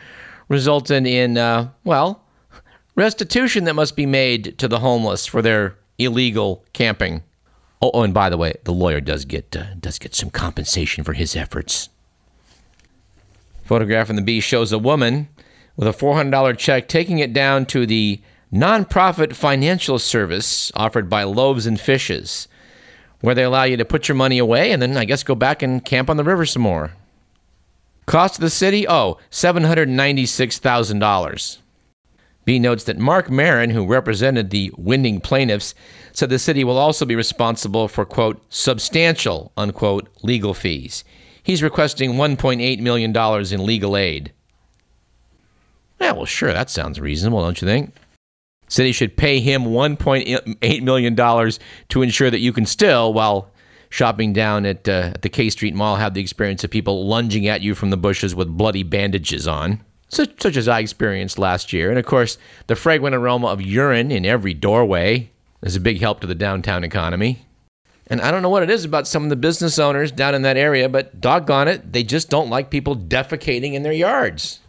resulted 0.49 1.07
in, 1.07 1.37
uh, 1.37 1.69
well, 1.85 2.21
restitution 2.95 3.63
that 3.63 3.73
must 3.73 3.95
be 3.95 4.05
made 4.05 4.57
to 4.57 4.67
the 4.67 4.79
homeless 4.79 5.25
for 5.25 5.41
their 5.41 5.77
illegal 5.97 6.65
camping. 6.73 7.23
Oh, 7.81 7.91
oh 7.93 8.03
and 8.03 8.13
by 8.13 8.29
the 8.29 8.37
way, 8.37 8.55
the 8.65 8.73
lawyer 8.73 8.99
does 8.99 9.23
get 9.23 9.55
uh, 9.55 9.73
does 9.79 9.97
get 9.97 10.13
some 10.13 10.29
compensation 10.29 11.05
for 11.05 11.13
his 11.13 11.37
efforts. 11.37 11.87
Photograph 13.71 14.09
in 14.09 14.17
the 14.17 14.21
Bee 14.21 14.41
shows 14.41 14.73
a 14.73 14.77
woman 14.77 15.29
with 15.77 15.87
a 15.87 15.93
$400 15.93 16.57
check 16.57 16.89
taking 16.89 17.19
it 17.19 17.31
down 17.31 17.65
to 17.67 17.85
the 17.85 18.19
nonprofit 18.51 19.33
financial 19.33 19.97
service 19.97 20.73
offered 20.75 21.09
by 21.09 21.23
Loaves 21.23 21.65
and 21.65 21.79
Fishes, 21.79 22.49
where 23.21 23.33
they 23.33 23.45
allow 23.45 23.63
you 23.63 23.77
to 23.77 23.85
put 23.85 24.09
your 24.09 24.17
money 24.17 24.39
away 24.39 24.73
and 24.73 24.81
then, 24.81 24.97
I 24.97 25.05
guess, 25.05 25.23
go 25.23 25.35
back 25.35 25.61
and 25.61 25.85
camp 25.85 26.09
on 26.09 26.17
the 26.17 26.25
river 26.25 26.45
some 26.45 26.63
more. 26.63 26.91
Cost 28.07 28.35
of 28.35 28.41
the 28.41 28.49
city? 28.49 28.85
Oh, 28.85 29.19
$796,000. 29.31 31.57
Bee 32.43 32.59
notes 32.59 32.83
that 32.83 32.97
Mark 32.97 33.27
Merin, 33.27 33.71
who 33.71 33.87
represented 33.87 34.49
the 34.49 34.73
winning 34.77 35.21
plaintiffs, 35.21 35.73
said 36.11 36.29
the 36.29 36.39
city 36.39 36.65
will 36.65 36.77
also 36.77 37.05
be 37.05 37.15
responsible 37.15 37.87
for, 37.87 38.03
quote, 38.03 38.43
substantial, 38.49 39.53
unquote, 39.55 40.09
legal 40.23 40.53
fees. 40.53 41.05
He's 41.43 41.63
requesting 41.63 42.13
$1.8 42.13 42.79
million 42.79 43.15
in 43.15 43.65
legal 43.65 43.97
aid. 43.97 44.31
Yeah, 45.99 46.13
well, 46.13 46.25
sure, 46.25 46.51
that 46.51 46.69
sounds 46.69 46.99
reasonable, 46.99 47.41
don't 47.41 47.61
you 47.61 47.67
think? 47.67 47.93
He 48.69 48.91
should 48.91 49.17
pay 49.17 49.39
him 49.39 49.65
$1.8 49.65 50.81
million 50.81 51.15
to 51.15 52.01
ensure 52.01 52.29
that 52.31 52.39
you 52.39 52.53
can 52.53 52.65
still, 52.65 53.13
while 53.13 53.51
shopping 53.89 54.33
down 54.33 54.65
at, 54.65 54.87
uh, 54.87 55.11
at 55.13 55.21
the 55.21 55.29
K 55.29 55.49
Street 55.49 55.75
Mall, 55.75 55.97
have 55.97 56.13
the 56.13 56.21
experience 56.21 56.63
of 56.63 56.71
people 56.71 57.05
lunging 57.05 57.47
at 57.47 57.61
you 57.61 57.75
from 57.75 57.89
the 57.89 57.97
bushes 57.97 58.33
with 58.33 58.47
bloody 58.47 58.83
bandages 58.83 59.47
on, 59.47 59.81
such, 60.07 60.41
such 60.41 60.55
as 60.55 60.67
I 60.67 60.79
experienced 60.79 61.37
last 61.37 61.73
year. 61.73 61.89
And 61.89 61.99
of 61.99 62.05
course, 62.05 62.37
the 62.67 62.75
fragrant 62.75 63.15
aroma 63.15 63.47
of 63.47 63.61
urine 63.61 64.11
in 64.11 64.25
every 64.25 64.53
doorway 64.53 65.29
is 65.61 65.75
a 65.75 65.81
big 65.81 65.99
help 65.99 66.21
to 66.21 66.27
the 66.27 66.35
downtown 66.35 66.83
economy. 66.83 67.45
And 68.11 68.19
I 68.19 68.29
don't 68.29 68.41
know 68.41 68.49
what 68.49 68.61
it 68.61 68.69
is 68.69 68.83
about 68.83 69.07
some 69.07 69.23
of 69.23 69.29
the 69.29 69.37
business 69.37 69.79
owners 69.79 70.11
down 70.11 70.35
in 70.35 70.41
that 70.41 70.57
area, 70.57 70.89
but 70.89 71.21
doggone 71.21 71.69
it, 71.69 71.93
they 71.93 72.03
just 72.03 72.29
don't 72.29 72.49
like 72.49 72.69
people 72.69 72.93
defecating 72.93 73.71
in 73.71 73.83
their 73.83 73.93
yards. 73.93 74.59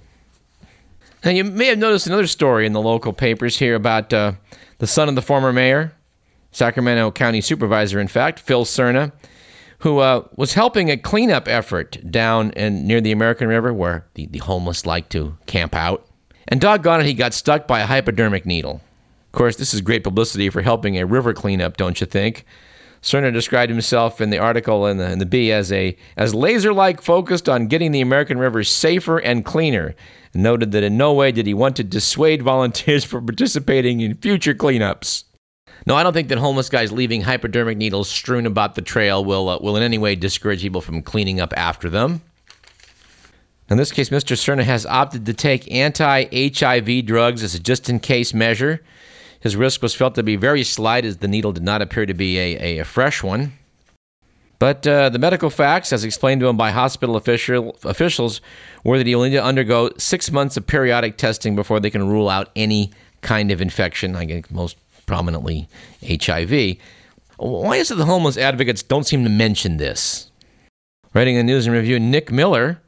Now, 1.24 1.32
you 1.32 1.42
may 1.42 1.66
have 1.66 1.78
noticed 1.78 2.06
another 2.06 2.28
story 2.28 2.66
in 2.66 2.72
the 2.72 2.80
local 2.80 3.12
papers 3.12 3.58
here 3.58 3.74
about 3.74 4.12
uh, 4.12 4.34
the 4.78 4.86
son 4.86 5.08
of 5.08 5.16
the 5.16 5.22
former 5.22 5.52
mayor, 5.52 5.92
Sacramento 6.52 7.10
County 7.10 7.40
Supervisor, 7.40 7.98
in 7.98 8.06
fact, 8.06 8.38
Phil 8.38 8.64
Serna, 8.64 9.10
who 9.78 9.98
uh, 9.98 10.24
was 10.36 10.54
helping 10.54 10.88
a 10.88 10.96
cleanup 10.96 11.48
effort 11.48 11.98
down 12.12 12.52
in, 12.52 12.86
near 12.86 13.00
the 13.00 13.10
American 13.10 13.48
River 13.48 13.74
where 13.74 14.06
the, 14.14 14.26
the 14.26 14.38
homeless 14.38 14.86
like 14.86 15.08
to 15.08 15.36
camp 15.46 15.74
out. 15.74 16.06
And 16.46 16.60
doggone 16.60 17.00
it, 17.00 17.06
he 17.06 17.14
got 17.14 17.34
stuck 17.34 17.66
by 17.66 17.80
a 17.80 17.86
hypodermic 17.86 18.46
needle. 18.46 18.80
Of 19.26 19.32
course, 19.32 19.56
this 19.56 19.74
is 19.74 19.80
great 19.80 20.04
publicity 20.04 20.48
for 20.48 20.62
helping 20.62 20.96
a 20.96 21.06
river 21.06 21.32
cleanup, 21.32 21.76
don't 21.76 22.00
you 22.00 22.06
think? 22.06 22.46
Serna 23.02 23.32
described 23.32 23.70
himself 23.70 24.20
in 24.20 24.30
the 24.30 24.38
article 24.38 24.86
in 24.86 24.96
the, 24.96 25.10
in 25.10 25.18
the 25.18 25.26
Bee 25.26 25.50
as 25.50 25.72
a 25.72 25.96
as 26.16 26.34
laser-like 26.34 27.02
focused 27.02 27.48
on 27.48 27.66
getting 27.66 27.90
the 27.90 28.00
American 28.00 28.38
rivers 28.38 28.70
safer 28.70 29.18
and 29.18 29.44
cleaner. 29.44 29.94
And 30.32 30.42
noted 30.42 30.70
that 30.72 30.84
in 30.84 30.96
no 30.96 31.12
way 31.12 31.32
did 31.32 31.46
he 31.46 31.54
want 31.54 31.76
to 31.76 31.84
dissuade 31.84 32.42
volunteers 32.42 33.04
from 33.04 33.26
participating 33.26 34.00
in 34.00 34.16
future 34.16 34.54
cleanups. 34.54 35.24
No, 35.84 35.96
I 35.96 36.04
don't 36.04 36.12
think 36.12 36.28
that 36.28 36.38
homeless 36.38 36.68
guys 36.68 36.92
leaving 36.92 37.22
hypodermic 37.22 37.76
needles 37.76 38.08
strewn 38.08 38.46
about 38.46 38.76
the 38.76 38.82
trail 38.82 39.24
will 39.24 39.48
uh, 39.48 39.58
will 39.58 39.76
in 39.76 39.82
any 39.82 39.98
way 39.98 40.14
discourage 40.14 40.62
people 40.62 40.80
from 40.80 41.02
cleaning 41.02 41.40
up 41.40 41.52
after 41.56 41.90
them. 41.90 42.22
In 43.68 43.78
this 43.78 43.90
case, 43.90 44.10
Mr. 44.10 44.36
Serna 44.36 44.64
has 44.64 44.84
opted 44.86 45.26
to 45.26 45.32
take 45.32 45.72
anti-HIV 45.72 47.06
drugs 47.06 47.42
as 47.42 47.54
a 47.54 47.58
just-in-case 47.58 48.34
measure. 48.34 48.82
His 49.42 49.56
risk 49.56 49.82
was 49.82 49.94
felt 49.94 50.14
to 50.14 50.22
be 50.22 50.36
very 50.36 50.62
slight 50.62 51.04
as 51.04 51.16
the 51.16 51.26
needle 51.26 51.52
did 51.52 51.64
not 51.64 51.82
appear 51.82 52.06
to 52.06 52.14
be 52.14 52.38
a, 52.38 52.78
a, 52.78 52.84
fresh 52.84 53.24
one. 53.24 53.52
But 54.60 54.86
uh, 54.86 55.08
the 55.08 55.18
medical 55.18 55.50
facts, 55.50 55.92
as 55.92 56.04
explained 56.04 56.40
to 56.42 56.46
him 56.46 56.56
by 56.56 56.70
hospital 56.70 57.16
official, 57.16 57.76
officials, 57.82 58.40
were 58.84 58.98
that 58.98 59.06
he 59.08 59.16
will 59.16 59.24
need 59.24 59.30
to 59.30 59.42
undergo 59.42 59.90
six 59.98 60.30
months 60.30 60.56
of 60.56 60.68
periodic 60.68 61.16
testing 61.16 61.56
before 61.56 61.80
they 61.80 61.90
can 61.90 62.08
rule 62.08 62.28
out 62.28 62.50
any 62.54 62.92
kind 63.20 63.50
of 63.50 63.60
infection, 63.60 64.14
I 64.14 64.26
guess 64.26 64.48
most 64.48 64.76
prominently 65.06 65.68
HIV. 66.06 66.76
Why 67.38 67.76
is 67.76 67.90
it 67.90 67.96
the 67.96 68.04
homeless 68.04 68.36
advocates 68.36 68.84
don't 68.84 69.04
seem 69.04 69.24
to 69.24 69.30
mention 69.30 69.78
this? 69.78 70.30
Writing 71.14 71.36
a 71.36 71.42
news 71.42 71.66
and 71.66 71.74
review, 71.74 71.98
Nick 71.98 72.30
Miller, 72.30 72.80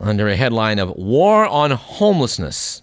under 0.00 0.26
a 0.26 0.34
headline 0.34 0.80
of 0.80 0.90
War 0.96 1.46
on 1.46 1.70
Homelessness, 1.70 2.82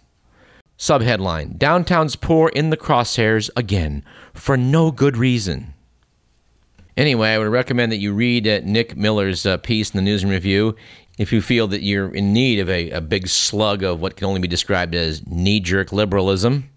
Subheadline 0.82 1.60
Downtown's 1.60 2.16
poor 2.16 2.50
in 2.50 2.72
the 2.72 2.76
crosshairs 2.76 3.52
again 3.56 4.04
for 4.34 4.58
no 4.58 4.90
good 4.90 5.16
reason. 5.16 5.76
Anyway, 6.98 7.30
I 7.30 7.38
would 7.38 7.50
recommend 7.50 7.92
that 7.92 7.98
you 7.98 8.14
read 8.14 8.48
uh, 8.48 8.62
Nick 8.64 8.98
Miller's 8.98 9.46
uh, 9.46 9.58
piece 9.58 9.92
in 9.92 9.98
the 9.98 10.02
News 10.02 10.24
and 10.24 10.32
Review 10.32 10.76
if 11.20 11.32
you 11.32 11.40
feel 11.40 11.68
that 11.68 11.84
you're 11.84 12.10
in 12.10 12.34
need 12.34 12.58
of 12.58 12.68
a, 12.68 12.90
a 12.90 13.00
big 13.00 13.28
slug 13.28 13.84
of 13.84 14.02
what 14.02 14.16
can 14.16 14.26
only 14.26 14.40
be 14.40 14.48
described 14.48 14.96
as 14.96 15.26
knee 15.28 15.60
jerk 15.60 15.92
liberalism. 15.92 16.68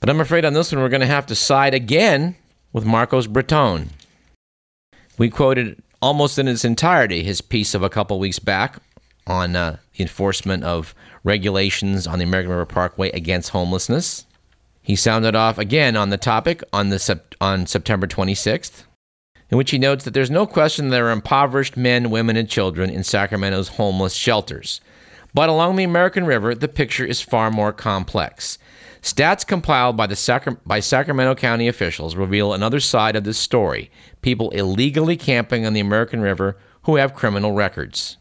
But 0.00 0.08
I'm 0.08 0.22
afraid 0.22 0.46
on 0.46 0.54
this 0.54 0.72
one 0.72 0.80
we're 0.80 0.88
going 0.88 1.02
to 1.02 1.06
have 1.06 1.26
to 1.26 1.34
side 1.34 1.74
again 1.74 2.34
with 2.72 2.86
Marcos 2.86 3.26
Breton. 3.26 3.90
We 5.18 5.28
quoted 5.28 5.82
almost 6.00 6.38
in 6.38 6.48
its 6.48 6.64
entirety 6.64 7.22
his 7.22 7.42
piece 7.42 7.74
of 7.74 7.82
a 7.82 7.90
couple 7.90 8.18
weeks 8.18 8.38
back 8.38 8.78
on 9.26 9.54
uh, 9.54 9.76
the 9.94 10.02
enforcement 10.02 10.64
of 10.64 10.94
regulations 11.28 12.06
on 12.06 12.18
the 12.18 12.24
American 12.24 12.50
River 12.50 12.64
Parkway 12.64 13.10
against 13.10 13.50
homelessness. 13.50 14.24
He 14.82 14.96
sounded 14.96 15.36
off 15.36 15.58
again 15.58 15.94
on 15.94 16.08
the 16.08 16.16
topic 16.16 16.64
on, 16.72 16.88
the 16.88 17.20
on 17.40 17.66
September 17.66 18.06
26th, 18.06 18.84
in 19.50 19.58
which 19.58 19.70
he 19.70 19.78
notes 19.78 20.04
that 20.04 20.14
there's 20.14 20.30
no 20.30 20.46
question 20.46 20.88
there 20.88 21.08
are 21.08 21.12
impoverished 21.12 21.76
men, 21.76 22.10
women, 22.10 22.36
and 22.36 22.48
children 22.48 22.88
in 22.88 23.04
Sacramento's 23.04 23.68
homeless 23.68 24.14
shelters. 24.14 24.80
But 25.34 25.50
along 25.50 25.76
the 25.76 25.84
American 25.84 26.24
River, 26.24 26.54
the 26.54 26.66
picture 26.66 27.04
is 27.04 27.20
far 27.20 27.50
more 27.50 27.74
complex. 27.74 28.58
Stats 29.02 29.46
compiled 29.46 29.98
by, 29.98 30.06
the 30.06 30.16
Sacra- 30.16 30.56
by 30.64 30.80
Sacramento 30.80 31.34
County 31.34 31.68
officials 31.68 32.16
reveal 32.16 32.54
another 32.54 32.80
side 32.80 33.14
of 33.14 33.24
this 33.24 33.38
story 33.38 33.90
people 34.22 34.50
illegally 34.50 35.16
camping 35.16 35.66
on 35.66 35.74
the 35.74 35.80
American 35.80 36.22
River 36.22 36.56
who 36.84 36.96
have 36.96 37.14
criminal 37.14 37.52
records. 37.52 38.16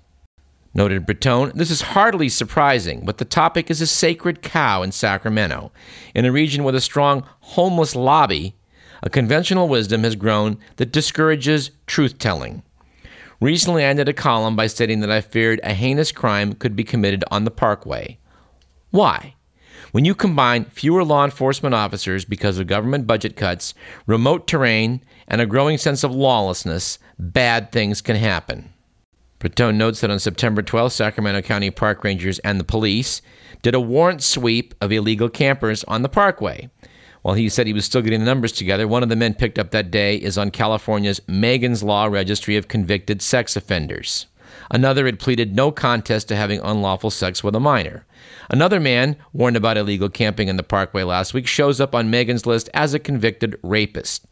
Noted 0.77 1.07
Breton, 1.07 1.53
this 1.55 1.71
is 1.71 1.81
hardly 1.81 2.29
surprising, 2.29 3.03
but 3.03 3.17
the 3.17 3.25
topic 3.25 3.71
is 3.71 3.81
a 3.81 3.87
sacred 3.87 4.43
cow 4.43 4.83
in 4.83 4.91
Sacramento. 4.91 5.71
In 6.13 6.23
a 6.23 6.31
region 6.31 6.63
with 6.63 6.75
a 6.75 6.81
strong 6.81 7.23
homeless 7.39 7.95
lobby, 7.95 8.55
a 9.01 9.09
conventional 9.09 9.67
wisdom 9.67 10.03
has 10.03 10.15
grown 10.15 10.59
that 10.75 10.91
discourages 10.91 11.71
truth 11.87 12.19
telling. 12.19 12.61
Recently, 13.41 13.83
I 13.83 13.87
ended 13.87 14.07
a 14.07 14.13
column 14.13 14.55
by 14.55 14.67
stating 14.67 14.99
that 14.99 15.09
I 15.09 15.19
feared 15.21 15.59
a 15.63 15.73
heinous 15.73 16.11
crime 16.11 16.53
could 16.53 16.75
be 16.75 16.83
committed 16.83 17.23
on 17.31 17.43
the 17.43 17.49
parkway. 17.49 18.19
Why? 18.91 19.33
When 19.93 20.05
you 20.05 20.13
combine 20.13 20.65
fewer 20.65 21.03
law 21.03 21.25
enforcement 21.25 21.73
officers 21.73 22.23
because 22.23 22.59
of 22.59 22.67
government 22.67 23.07
budget 23.07 23.35
cuts, 23.35 23.73
remote 24.05 24.45
terrain, 24.45 25.03
and 25.27 25.41
a 25.41 25.47
growing 25.47 25.79
sense 25.79 26.03
of 26.03 26.13
lawlessness, 26.13 26.99
bad 27.17 27.71
things 27.71 27.99
can 27.99 28.15
happen. 28.15 28.73
Breton 29.39 29.77
notes 29.77 30.01
that 30.01 30.09
on 30.09 30.19
September 30.19 30.63
12th, 30.63 30.93
Sacramento 30.93 31.41
County 31.41 31.69
Park 31.69 32.03
Rangers 32.03 32.39
and 32.39 32.59
the 32.59 32.63
police 32.63 33.21
did 33.61 33.75
a 33.75 33.79
warrant 33.79 34.23
sweep 34.23 34.73
of 34.81 34.91
illegal 34.91 35.29
campers 35.29 35.83
on 35.83 36.01
the 36.01 36.09
parkway. 36.09 36.69
While 37.21 37.35
he 37.35 37.49
said 37.49 37.67
he 37.67 37.73
was 37.73 37.85
still 37.85 38.01
getting 38.01 38.21
the 38.21 38.25
numbers 38.25 38.51
together, 38.51 38.87
one 38.87 39.03
of 39.03 39.09
the 39.09 39.15
men 39.15 39.33
picked 39.33 39.59
up 39.59 39.71
that 39.71 39.91
day 39.91 40.15
is 40.15 40.37
on 40.37 40.49
California's 40.49 41.21
Megan's 41.27 41.83
Law 41.83 42.05
Registry 42.05 42.55
of 42.55 42.67
Convicted 42.67 43.21
Sex 43.21 43.55
Offenders. 43.55 44.27
Another 44.71 45.05
had 45.05 45.19
pleaded 45.19 45.55
no 45.55 45.71
contest 45.71 46.27
to 46.29 46.35
having 46.35 46.59
unlawful 46.61 47.11
sex 47.11 47.43
with 47.43 47.55
a 47.55 47.59
minor. 47.59 48.05
Another 48.49 48.79
man, 48.79 49.17
warned 49.33 49.57
about 49.57 49.77
illegal 49.77 50.09
camping 50.09 50.47
in 50.47 50.57
the 50.57 50.63
parkway 50.63 51.03
last 51.03 51.33
week, 51.33 51.47
shows 51.47 51.79
up 51.79 51.93
on 51.93 52.09
Megan's 52.09 52.45
list 52.45 52.69
as 52.73 52.93
a 52.93 52.99
convicted 52.99 53.59
rapist. 53.61 54.25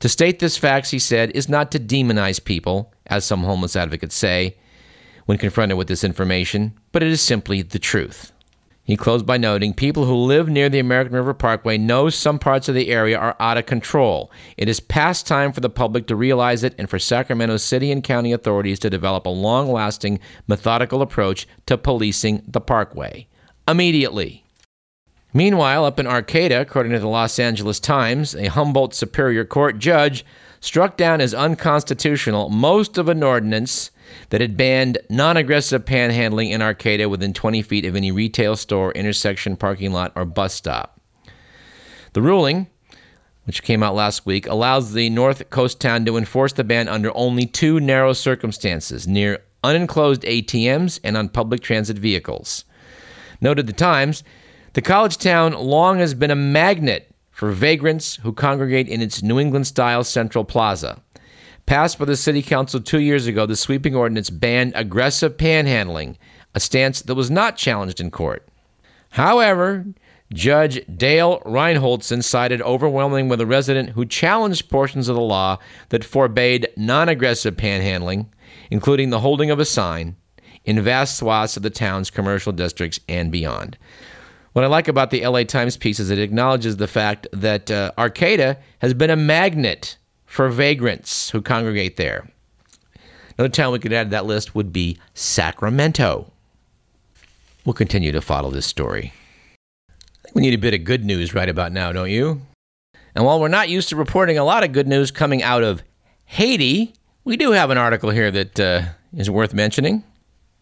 To 0.00 0.08
state 0.08 0.38
this 0.38 0.56
facts, 0.56 0.90
he 0.90 0.98
said, 0.98 1.30
is 1.32 1.48
not 1.48 1.70
to 1.72 1.78
demonize 1.78 2.42
people, 2.42 2.92
as 3.06 3.24
some 3.24 3.44
homeless 3.44 3.76
advocates 3.76 4.14
say 4.14 4.56
when 5.26 5.38
confronted 5.38 5.78
with 5.78 5.88
this 5.88 6.02
information, 6.02 6.72
but 6.90 7.02
it 7.02 7.08
is 7.08 7.20
simply 7.20 7.62
the 7.62 7.78
truth. 7.78 8.32
He 8.82 8.96
closed 8.96 9.24
by 9.24 9.36
noting 9.36 9.74
people 9.74 10.06
who 10.06 10.16
live 10.16 10.48
near 10.48 10.68
the 10.68 10.80
American 10.80 11.14
River 11.14 11.34
Parkway 11.34 11.78
know 11.78 12.08
some 12.08 12.38
parts 12.38 12.68
of 12.68 12.74
the 12.74 12.88
area 12.88 13.16
are 13.16 13.36
out 13.38 13.58
of 13.58 13.66
control. 13.66 14.32
It 14.56 14.68
is 14.68 14.80
past 14.80 15.26
time 15.26 15.52
for 15.52 15.60
the 15.60 15.70
public 15.70 16.06
to 16.08 16.16
realize 16.16 16.64
it 16.64 16.74
and 16.76 16.90
for 16.90 16.98
Sacramento 16.98 17.58
city 17.58 17.92
and 17.92 18.02
county 18.02 18.32
authorities 18.32 18.80
to 18.80 18.90
develop 18.90 19.26
a 19.26 19.30
long 19.30 19.70
lasting, 19.70 20.18
methodical 20.48 21.02
approach 21.02 21.46
to 21.66 21.78
policing 21.78 22.42
the 22.48 22.60
parkway. 22.60 23.28
Immediately. 23.68 24.44
Meanwhile, 25.32 25.84
up 25.84 26.00
in 26.00 26.06
Arcata, 26.06 26.60
according 26.60 26.92
to 26.92 26.98
the 26.98 27.06
Los 27.06 27.38
Angeles 27.38 27.78
Times, 27.78 28.34
a 28.34 28.48
Humboldt 28.48 28.94
Superior 28.94 29.44
Court 29.44 29.78
judge 29.78 30.24
struck 30.60 30.96
down 30.96 31.20
as 31.20 31.32
unconstitutional 31.32 32.48
most 32.48 32.98
of 32.98 33.08
an 33.08 33.22
ordinance 33.22 33.90
that 34.30 34.40
had 34.40 34.56
banned 34.56 34.98
non 35.08 35.36
aggressive 35.36 35.84
panhandling 35.84 36.50
in 36.50 36.60
Arcata 36.60 37.08
within 37.08 37.32
20 37.32 37.62
feet 37.62 37.84
of 37.84 37.94
any 37.94 38.10
retail 38.10 38.56
store, 38.56 38.92
intersection, 38.92 39.56
parking 39.56 39.92
lot, 39.92 40.12
or 40.16 40.24
bus 40.24 40.52
stop. 40.52 41.00
The 42.12 42.22
ruling, 42.22 42.66
which 43.44 43.62
came 43.62 43.84
out 43.84 43.94
last 43.94 44.26
week, 44.26 44.48
allows 44.48 44.92
the 44.92 45.10
North 45.10 45.48
Coast 45.50 45.80
town 45.80 46.04
to 46.06 46.16
enforce 46.16 46.52
the 46.52 46.64
ban 46.64 46.88
under 46.88 47.16
only 47.16 47.46
two 47.46 47.78
narrow 47.78 48.12
circumstances 48.12 49.06
near 49.06 49.44
unenclosed 49.62 50.22
ATMs 50.22 50.98
and 51.04 51.16
on 51.16 51.28
public 51.28 51.60
transit 51.60 51.98
vehicles. 51.98 52.64
Noted 53.40 53.68
the 53.68 53.72
Times, 53.72 54.24
the 54.72 54.82
college 54.82 55.16
town 55.18 55.52
long 55.52 55.98
has 55.98 56.14
been 56.14 56.30
a 56.30 56.36
magnet 56.36 57.12
for 57.30 57.50
vagrants 57.50 58.16
who 58.16 58.32
congregate 58.32 58.88
in 58.88 59.00
its 59.00 59.22
New 59.22 59.40
England 59.40 59.66
style 59.66 60.04
Central 60.04 60.44
Plaza. 60.44 61.00
Passed 61.66 61.98
by 61.98 62.04
the 62.04 62.16
City 62.16 62.42
Council 62.42 62.80
two 62.80 63.00
years 63.00 63.26
ago, 63.26 63.46
the 63.46 63.56
sweeping 63.56 63.94
ordinance 63.94 64.30
banned 64.30 64.72
aggressive 64.74 65.36
panhandling, 65.36 66.16
a 66.54 66.60
stance 66.60 67.02
that 67.02 67.14
was 67.14 67.30
not 67.30 67.56
challenged 67.56 68.00
in 68.00 68.10
court. 68.10 68.48
However, 69.10 69.86
Judge 70.32 70.84
Dale 70.86 71.40
Reinholtsen 71.40 72.22
sided 72.22 72.62
overwhelmingly 72.62 73.28
with 73.28 73.40
a 73.40 73.46
resident 73.46 73.90
who 73.90 74.06
challenged 74.06 74.70
portions 74.70 75.08
of 75.08 75.16
the 75.16 75.22
law 75.22 75.58
that 75.88 76.04
forbade 76.04 76.68
non 76.76 77.08
aggressive 77.08 77.56
panhandling, 77.56 78.26
including 78.70 79.10
the 79.10 79.20
holding 79.20 79.50
of 79.50 79.58
a 79.58 79.64
sign, 79.64 80.14
in 80.64 80.80
vast 80.80 81.16
swaths 81.16 81.56
of 81.56 81.64
the 81.64 81.70
town's 81.70 82.10
commercial 82.10 82.52
districts 82.52 83.00
and 83.08 83.32
beyond. 83.32 83.76
What 84.52 84.64
I 84.64 84.68
like 84.68 84.88
about 84.88 85.10
the 85.10 85.24
LA 85.24 85.44
Times 85.44 85.76
piece 85.76 86.00
is 86.00 86.10
it 86.10 86.18
acknowledges 86.18 86.76
the 86.76 86.88
fact 86.88 87.28
that 87.32 87.70
uh, 87.70 87.92
Arcata 87.96 88.58
has 88.80 88.94
been 88.94 89.10
a 89.10 89.16
magnet 89.16 89.96
for 90.26 90.48
vagrants 90.48 91.30
who 91.30 91.40
congregate 91.40 91.96
there. 91.96 92.28
Another 93.38 93.52
town 93.52 93.72
we 93.72 93.78
could 93.78 93.92
add 93.92 94.08
to 94.08 94.10
that 94.10 94.26
list 94.26 94.54
would 94.54 94.72
be 94.72 94.98
Sacramento. 95.14 96.32
We'll 97.64 97.74
continue 97.74 98.10
to 98.10 98.20
follow 98.20 98.50
this 98.50 98.66
story. 98.66 99.12
We 100.34 100.42
need 100.42 100.54
a 100.54 100.58
bit 100.58 100.74
of 100.74 100.84
good 100.84 101.04
news 101.04 101.32
right 101.32 101.48
about 101.48 101.72
now, 101.72 101.92
don't 101.92 102.10
you? 102.10 102.40
And 103.14 103.24
while 103.24 103.40
we're 103.40 103.48
not 103.48 103.68
used 103.68 103.88
to 103.90 103.96
reporting 103.96 104.36
a 104.36 104.44
lot 104.44 104.64
of 104.64 104.72
good 104.72 104.88
news 104.88 105.10
coming 105.10 105.42
out 105.42 105.62
of 105.62 105.82
Haiti, 106.24 106.94
we 107.24 107.36
do 107.36 107.52
have 107.52 107.70
an 107.70 107.78
article 107.78 108.10
here 108.10 108.30
that 108.30 108.58
uh, 108.58 108.82
is 109.16 109.30
worth 109.30 109.54
mentioning. 109.54 110.02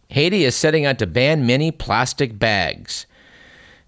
Haiti 0.08 0.44
is 0.44 0.54
setting 0.54 0.84
out 0.84 0.98
to 0.98 1.06
ban 1.06 1.46
many 1.46 1.70
plastic 1.70 2.38
bags. 2.38 3.06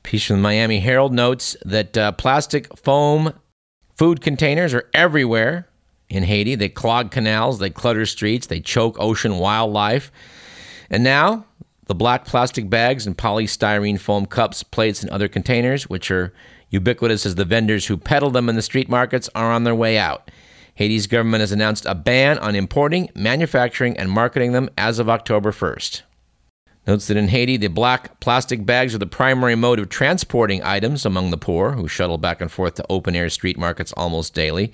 Piece 0.03 0.25
from 0.25 0.37
the 0.37 0.43
Miami 0.43 0.81
Herald 0.81 1.13
notes 1.13 1.57
that 1.65 1.97
uh, 1.97 2.13
plastic 2.13 2.77
foam 2.79 3.33
food 3.97 4.21
containers 4.21 4.75
are 4.75 4.89
everywhere 4.95 5.69
in 6.09 6.23
Haiti. 6.25 6.55
They 6.55 6.69
clog 6.69 7.11
canals, 7.11 7.59
they 7.59 7.71
clutter 7.71 8.07
streets, 8.07 8.47
they 8.47 8.61
choke 8.61 8.97
ocean 8.99 9.39
wildlife. 9.39 10.11
And 10.91 11.05
now, 11.05 11.45
the 11.87 11.95
black 11.95 12.25
plastic 12.25 12.71
bags 12.71 13.07
and 13.07 13.17
polystyrene 13.17 13.99
foam 13.99 14.27
cups, 14.27 14.63
plates, 14.63 15.03
and 15.03 15.11
other 15.11 15.29
containers, 15.29 15.89
which 15.89 16.11
are 16.11 16.33
ubiquitous 16.71 17.27
as 17.27 17.35
the 17.35 17.45
vendors 17.45 17.87
who 17.87 17.97
peddle 17.97 18.31
them 18.31 18.49
in 18.49 18.57
the 18.57 18.63
street 18.63 18.89
markets, 18.89 19.29
are 19.35 19.53
on 19.53 19.65
their 19.65 19.75
way 19.75 19.99
out. 19.99 20.31
Haiti's 20.75 21.07
government 21.07 21.41
has 21.41 21.53
announced 21.53 21.85
a 21.87 21.95
ban 21.95 22.39
on 22.39 22.55
importing, 22.55 23.11
manufacturing, 23.15 23.97
and 23.99 24.11
marketing 24.11 24.53
them 24.53 24.71
as 24.79 24.99
of 24.99 25.11
October 25.11 25.53
1st. 25.53 26.03
Notes 26.91 27.07
that 27.07 27.17
in 27.17 27.29
Haiti, 27.29 27.57
the 27.57 27.69
black 27.69 28.19
plastic 28.19 28.67
bags 28.67 28.97
are 28.97 28.99
the 28.99 29.07
primary 29.07 29.55
mode 29.55 29.79
of 29.79 29.89
transporting 29.89 30.61
items 30.65 31.07
among 31.07 31.31
the 31.31 31.37
poor, 31.37 31.71
who 31.71 31.87
shuttle 31.87 32.19
back 32.19 32.41
and 32.41 32.51
forth 32.51 32.75
to 32.75 32.87
open 32.91 33.15
air 33.15 33.31
street 33.31 33.57
markets 33.57 33.93
almost 33.93 34.35
daily. 34.35 34.73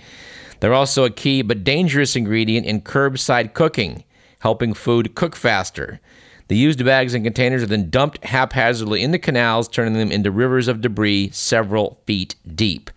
They're 0.60 0.72
also 0.72 1.04
a 1.04 1.10
key 1.10 1.42
but 1.42 1.62
dangerous 1.62 2.16
ingredient 2.16 2.64
in 2.64 2.80
curbside 2.80 3.52
cooking, 3.52 4.02
helping 4.38 4.72
food 4.72 5.14
cook 5.14 5.36
faster. 5.36 6.00
The 6.48 6.56
used 6.56 6.82
bags 6.82 7.12
and 7.12 7.22
containers 7.22 7.62
are 7.62 7.66
then 7.66 7.90
dumped 7.90 8.24
haphazardly 8.24 9.02
in 9.02 9.10
the 9.10 9.18
canals, 9.18 9.68
turning 9.68 9.92
them 9.92 10.10
into 10.10 10.30
rivers 10.30 10.68
of 10.68 10.80
debris 10.80 11.32
several 11.34 12.00
feet 12.06 12.34
deep. 12.54 12.88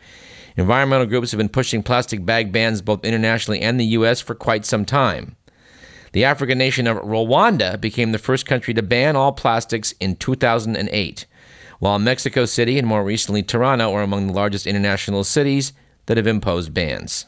Environmental 0.55 1.05
groups 1.05 1.31
have 1.31 1.39
been 1.39 1.49
pushing 1.49 1.83
plastic 1.83 2.25
bag 2.25 2.53
bans 2.53 2.81
both 2.81 3.03
internationally 3.03 3.59
and 3.59 3.77
the 3.77 3.85
U.S. 3.85 4.21
for 4.21 4.33
quite 4.33 4.65
some 4.65 4.85
time. 4.85 5.35
The 6.11 6.25
African 6.25 6.57
nation 6.57 6.87
of 6.87 6.97
Rwanda 6.97 7.79
became 7.79 8.11
the 8.11 8.17
first 8.17 8.45
country 8.45 8.73
to 8.73 8.81
ban 8.81 9.15
all 9.15 9.31
plastics 9.31 9.93
in 9.99 10.15
2008, 10.15 11.25
while 11.79 11.99
Mexico 11.99 12.45
City 12.45 12.77
and 12.77 12.87
more 12.87 13.03
recently 13.03 13.43
Toronto 13.43 13.93
are 13.93 14.01
among 14.01 14.27
the 14.27 14.33
largest 14.33 14.65
international 14.65 15.23
cities 15.23 15.73
that 16.07 16.17
have 16.17 16.27
imposed 16.27 16.73
bans. 16.73 17.25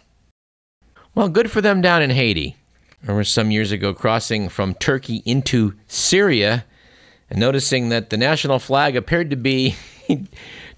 Well, 1.14 1.30
good 1.30 1.52
for 1.52 1.62
them 1.62 1.82
down 1.82 2.02
in 2.02 2.10
Haiti. 2.10 2.56
I 3.04 3.08
remember 3.08 3.24
some 3.24 3.52
years 3.52 3.72
ago 3.72 3.94
crossing 3.94 4.50
from 4.50 4.74
Turkey 4.76 5.22
into 5.26 5.74
Syria 5.88 6.66
and 7.30 7.40
noticing 7.40 7.90
that 7.90 8.10
the 8.10 8.18
national 8.18 8.60
flag 8.60 8.96
appeared 8.96 9.30
to 9.30 9.36
be 9.36 9.76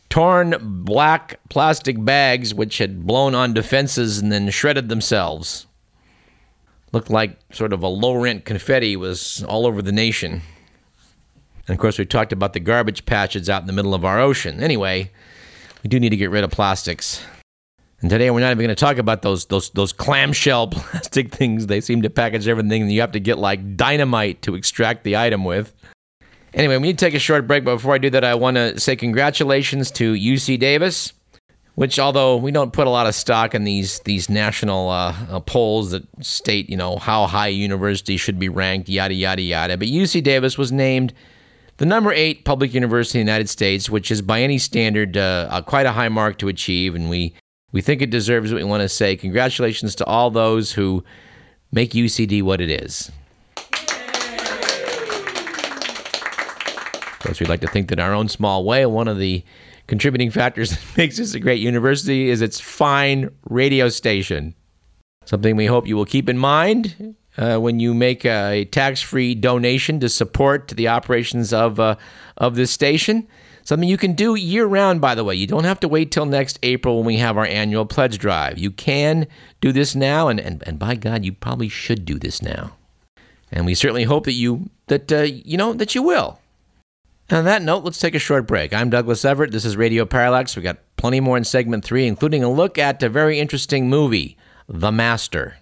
torn 0.10 0.56
black 0.84 1.39
plastic 1.50 2.04
bags 2.04 2.54
which 2.54 2.78
had 2.78 3.06
blown 3.06 3.36
on 3.36 3.54
defenses 3.54 4.20
and 4.20 4.32
then 4.32 4.50
shredded 4.50 4.89
themselves. 4.89 5.66
Looked 6.94 7.10
like 7.10 7.38
sort 7.52 7.74
of 7.74 7.84
a 7.84 7.88
low 7.88 8.16
rent 8.16 8.46
confetti 8.46 8.96
was 8.96 9.44
all 9.44 9.66
over 9.66 9.82
the 9.82 9.92
nation. 9.92 10.42
And 11.68 11.76
of 11.76 11.80
course, 11.80 11.98
we 11.98 12.06
talked 12.06 12.32
about 12.32 12.54
the 12.54 12.60
garbage 12.60 13.06
patches 13.06 13.50
out 13.50 13.62
in 13.62 13.68
the 13.68 13.74
middle 13.74 13.94
of 13.94 14.06
our 14.06 14.20
ocean. 14.20 14.62
Anyway, 14.62 15.12
we 15.84 15.88
do 15.88 16.00
need 16.00 16.10
to 16.10 16.18
get 16.18 16.30
rid 16.30 16.44
of 16.44 16.52
plastics. 16.52 17.24
And 18.02 18.10
today 18.10 18.30
we're 18.30 18.42
not 18.42 18.52
even 18.52 18.58
going 18.58 18.68
to 18.68 18.76
talk 18.76 18.98
about 18.98 19.22
those 19.22 19.46
those 19.46 19.70
those 19.72 19.94
clamshell 19.94 20.68
plastic 20.72 21.34
things. 21.34 21.68
They 21.68 21.80
seem 21.80 22.02
to 22.02 22.10
package 22.10 22.48
everything, 22.50 22.82
and 22.82 22.92
you 22.92 23.00
have 23.02 23.14
to 23.14 23.20
get 23.20 23.38
like 23.38 23.78
dynamite 23.78 24.42
to 24.44 24.56
extract 24.56 25.06
the 25.06 25.16
item 25.16 25.46
with. 25.46 25.74
Anyway, 26.54 26.78
we 26.78 26.84
need 26.90 27.00
to 27.00 27.06
take 27.06 27.16
a 27.16 27.20
short 27.20 27.48
break, 27.48 27.64
but 27.64 27.78
before 27.78 27.96
I 27.96 27.98
do 27.98 28.10
that, 28.12 28.24
I 28.24 28.36
want 28.36 28.58
to 28.58 28.80
say 28.80 28.96
congratulations 28.96 29.90
to 29.92 30.14
UC 30.14 30.60
Davis, 30.60 31.14
which 31.76 31.98
although 31.98 32.38
we 32.38 32.52
don't 32.52 32.74
put 32.74 32.86
a 32.86 32.90
lot 32.90 33.08
of 33.08 33.16
stock 33.16 33.56
in 33.56 33.64
these 33.64 34.00
these 34.00 34.30
national 34.30 34.90
uh, 34.90 35.16
uh, 35.30 35.40
polls 35.40 35.92
that 35.92 36.04
state 36.24 36.70
you 36.70 36.78
know 36.78 36.98
how 36.98 37.26
high 37.26 37.48
a 37.48 37.52
university 37.52 38.18
should 38.18 38.40
be 38.40 38.50
ranked, 38.50 38.90
yada 38.90 39.14
yada 39.14 39.42
yada, 39.42 39.78
but 39.78 39.88
UC 39.88 40.24
Davis 40.24 40.58
was 40.58 40.72
named 40.72 41.14
the 41.78 41.86
number 41.86 42.14
eight 42.14 42.46
public 42.46 42.74
university 42.74 43.20
in 43.20 43.26
the 43.26 43.32
United 43.32 43.50
States, 43.50 43.90
which 43.90 44.12
is 44.12 44.22
by 44.22 44.42
any 44.42 44.60
standard 44.60 45.18
uh, 45.18 45.62
quite 45.66 45.86
a 45.86 45.92
high 45.92 46.10
mark 46.10 46.38
to 46.38 46.48
achieve, 46.48 46.96
and 46.96 47.10
we 47.10 47.34
we 47.72 47.82
think 47.82 48.02
it 48.02 48.12
deserves 48.12 48.54
what 48.54 48.62
we 48.62 48.64
want 48.64 48.82
to 48.82 48.90
say. 48.90 49.16
Congratulations 49.16 49.96
to 49.96 50.06
all 50.06 50.30
those 50.30 50.72
who 50.72 51.04
make 51.72 51.92
UCD 51.92 52.44
what 52.44 52.62
it 52.62 52.70
is. 52.70 53.12
Of 57.14 57.20
course, 57.20 57.40
we'd 57.40 57.50
like 57.50 57.62
to 57.62 57.68
think 57.68 57.90
that 57.90 58.00
our 58.00 58.14
own 58.14 58.28
small 58.28 58.64
way, 58.64 58.86
one 58.86 59.08
of 59.08 59.18
the 59.18 59.44
contributing 59.94 60.32
factors 60.32 60.72
that 60.72 60.80
makes 60.98 61.18
this 61.18 61.36
a 61.36 61.40
great 61.40 61.62
university 61.62 62.28
is 62.28 62.42
its 62.42 62.60
fine 62.60 63.30
radio 63.52 63.90
station. 63.90 64.56
Something 65.26 65.56
we 65.56 65.68
hope 65.68 65.86
you 65.86 65.96
will 65.96 66.04
keep 66.04 66.28
in 66.28 66.38
mind 66.40 67.16
uh, 67.38 67.60
when 67.60 67.80
you 67.80 67.94
make 67.94 68.26
a 68.26 68.66
tax-free 68.72 69.36
donation 69.36 70.00
to 70.00 70.10
support 70.10 70.70
the 70.70 70.88
operations 70.88 71.54
of 71.54 71.80
uh, 71.80 71.96
of 72.38 72.56
this 72.56 72.72
station. 72.72 73.28
Something 73.66 73.88
you 73.88 74.00
can 74.00 74.14
do 74.14 74.34
year 74.34 74.66
round, 74.66 75.00
by 75.00 75.14
the 75.14 75.24
way. 75.24 75.36
You 75.36 75.46
don't 75.46 75.64
have 75.64 75.80
to 75.82 75.88
wait 75.88 76.12
till 76.12 76.26
next 76.26 76.58
April 76.64 76.98
when 76.98 77.06
we 77.06 77.18
have 77.18 77.38
our 77.38 77.46
annual 77.46 77.86
pledge 77.86 78.18
drive. 78.18 78.58
You 78.58 78.72
can 78.72 79.28
do 79.62 79.72
this 79.72 79.94
now, 79.94 80.28
and, 80.28 80.40
and, 80.40 80.64
and 80.66 80.80
by 80.80 80.96
God, 80.96 81.24
you 81.24 81.34
probably 81.34 81.70
should 81.70 82.04
do 82.04 82.18
this 82.18 82.42
now. 82.42 82.76
And 83.52 83.68
we 83.68 83.76
certainly 83.76 84.06
hope 84.06 84.26
that 84.26 84.34
you 84.34 84.72
that 84.88 85.12
uh, 85.12 85.22
you 85.22 85.56
know 85.56 85.74
that 85.74 85.94
you 85.94 86.02
will. 86.02 86.40
On 87.32 87.46
that 87.46 87.62
note, 87.62 87.84
let's 87.84 88.00
take 88.00 88.16
a 88.16 88.20
short 88.20 88.46
break. 88.46 88.74
I'm 88.74 88.90
Douglas 88.90 89.24
Everett. 89.24 89.52
This 89.52 89.64
is 89.66 89.78
Radio 89.78 90.06
Parallax. 90.06 90.56
We've 90.56 90.64
got 90.64 90.80
plenty 90.98 91.20
more 91.22 91.38
in 91.38 91.46
segment 91.46 91.84
three, 91.86 92.06
including 92.06 92.44
a 92.44 92.52
look 92.52 92.78
at 92.78 93.02
a 93.02 93.10
very 93.10 93.40
interesting 93.40 93.90
movie, 93.90 94.38
The 94.68 94.92
Master. 94.92 95.58